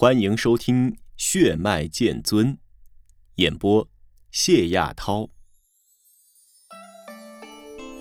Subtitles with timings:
[0.00, 2.54] 欢迎收听《血脉剑尊》，
[3.34, 3.86] 演播
[4.30, 5.28] 谢亚涛。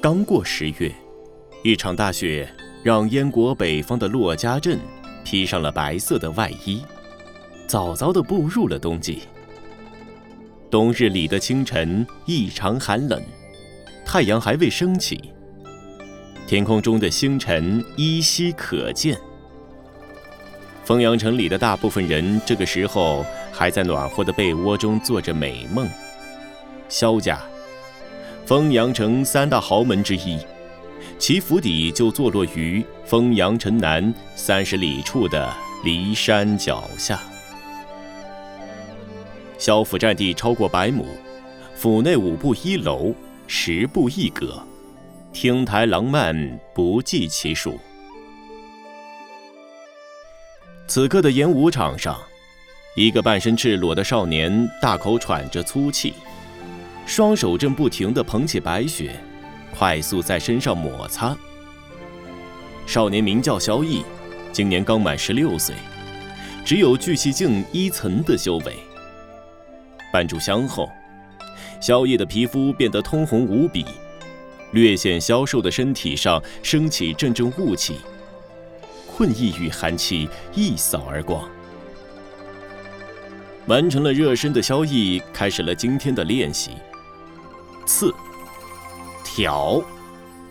[0.01, 0.95] 刚过十月，
[1.61, 2.49] 一场大雪
[2.85, 4.79] 让燕国北方的骆家镇
[5.25, 6.81] 披上了白色的外衣，
[7.67, 9.23] 早早的步入了冬季。
[10.71, 13.21] 冬日里的清晨异常寒冷，
[14.05, 15.33] 太阳还未升起，
[16.47, 19.19] 天空中的星辰依稀可见。
[20.89, 25.87] 丰阳城里的大部分人这个时候还在暖和的被窝中做着美梦。
[26.87, 27.39] 萧家，
[28.43, 30.39] 丰阳城三大豪门之一，
[31.19, 37.19] 其府邸就坐落于丰阳城南三十里处的骊山脚下。
[39.59, 41.05] 萧府占地超过百亩，
[41.75, 43.13] 府内五步一楼，
[43.45, 44.59] 十步一阁，
[45.31, 47.77] 亭台廊幔不计其数。
[50.89, 52.19] 此刻的演武场上，
[52.95, 56.15] 一个半身赤裸的少年大口喘着粗气，
[57.05, 59.15] 双手正不停地捧起白雪，
[59.77, 61.37] 快速在身上摩擦。
[62.87, 64.03] 少年名叫萧逸，
[64.51, 65.75] 今年刚满十六岁，
[66.65, 68.75] 只有聚气境一层的修为。
[70.11, 70.89] 半炷香后，
[71.79, 73.85] 萧逸的皮肤变得通红无比，
[74.71, 77.97] 略显消瘦的身体上升起阵阵雾气。
[79.19, 81.45] 困意与寒气一扫而光。
[83.67, 86.71] 完成了热身的萧逸开始了今天的练习。
[87.85, 88.15] 刺、
[89.21, 89.83] 挑、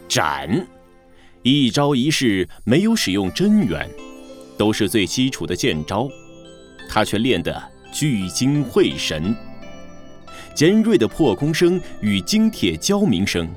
[0.06, 0.66] 斩，
[1.40, 3.88] 一招一式没有使用真元，
[4.58, 6.06] 都是最基础的剑招，
[6.90, 7.58] 他却练得
[7.90, 9.34] 聚精会神。
[10.54, 13.48] 尖锐的破空声与金铁交鸣声，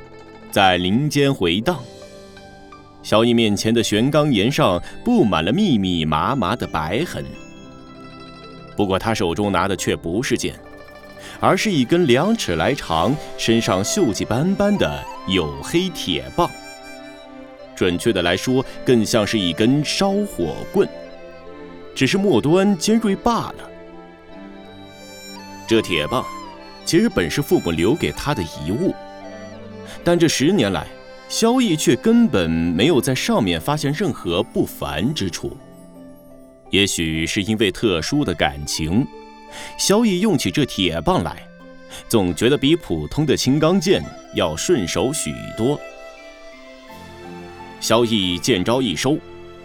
[0.50, 1.84] 在林间回荡。
[3.03, 7.25] 萧逸面前的玄钢岩上布满了密密麻麻的白痕。
[8.75, 10.55] 不过他手中拿的却不是剑，
[11.39, 16.49] 而是一根两尺来长、身上锈迹斑斑的黝黑铁棒。
[17.76, 20.87] 准确的来说，更像是一根烧火棍，
[21.95, 23.70] 只是末端尖锐罢了。
[25.67, 26.23] 这铁棒，
[26.86, 28.93] 其实本是父母留给他的遗物，
[30.03, 30.86] 但这十年来。
[31.31, 35.55] 萧逸却根本没有在上面发现任何不凡之处。
[36.71, 39.08] 也许是因为特殊的感情，
[39.80, 41.41] 萧逸用起这铁棒来，
[42.09, 44.03] 总觉得比普通的青钢剑
[44.36, 45.80] 要顺手许多。
[47.80, 49.17] 萧逸剑招一收，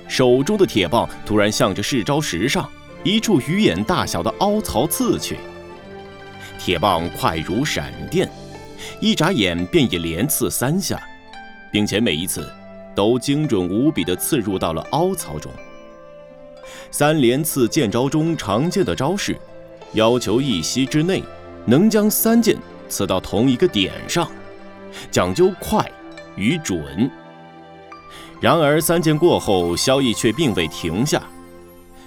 [0.06, 2.70] 手中的铁棒突然向着试招石上
[3.02, 5.36] 一处鱼眼大小的凹槽刺去。
[6.60, 8.30] 铁棒快如闪电，
[9.00, 11.02] 一眨眼便已连刺三下。
[11.76, 12.50] 并且每一次
[12.94, 15.52] 都精准无比地刺入到了凹槽中。
[16.90, 19.36] 三连刺剑招中常见的招式，
[19.92, 21.22] 要求一息之内
[21.66, 22.56] 能将三剑
[22.88, 24.26] 刺到同一个点上，
[25.10, 25.86] 讲究快
[26.34, 27.10] 与准。
[28.40, 31.22] 然而三剑过后，萧逸却并未停下，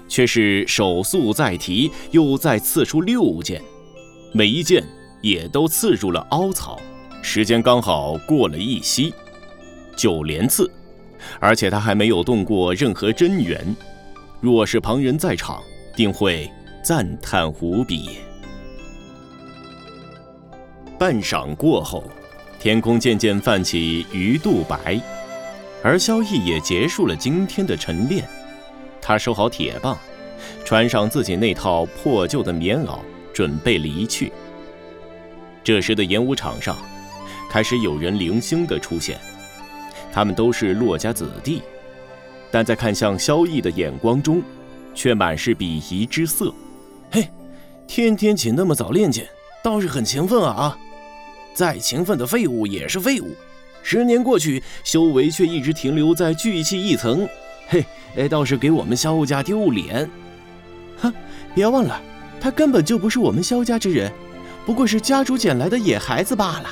[0.07, 3.61] 却是手速再提，又再刺出六剑，
[4.33, 4.83] 每一剑
[5.21, 6.79] 也都刺入了凹槽，
[7.21, 9.13] 时间刚好过了一息。
[9.99, 10.71] 九连刺，
[11.41, 13.75] 而且他还没有动过任何真元。
[14.39, 15.61] 若是旁人在场，
[15.93, 16.49] 定会
[16.81, 18.11] 赞叹无比。
[20.97, 22.09] 半晌过后，
[22.61, 24.97] 天空渐渐泛起鱼肚白，
[25.83, 28.25] 而萧逸也结束了今天的晨练。
[29.01, 29.97] 他收好铁棒，
[30.63, 32.99] 穿上自己那套破旧的棉袄，
[33.33, 34.31] 准备离去。
[35.61, 36.77] 这时的演武场上，
[37.51, 39.19] 开始有人零星的出现。
[40.11, 41.61] 他们都是骆家子弟，
[42.51, 44.41] 但在看向萧逸的眼光中，
[44.93, 46.53] 却满是鄙夷之色。
[47.11, 47.29] 嘿，
[47.87, 49.27] 天天起那么早练剑，
[49.63, 50.77] 倒是很勤奋啊！
[51.53, 53.35] 再勤奋的废物也是废物。
[53.81, 57.27] 十年过去，修为却一直停留在聚气一层。
[57.67, 60.09] 嘿，哎，倒是给我们萧家丢脸。
[60.97, 61.13] 哼，
[61.55, 62.01] 别忘了，
[62.41, 64.11] 他根本就不是我们萧家之人，
[64.65, 66.69] 不过是家主捡来的野孩子罢了。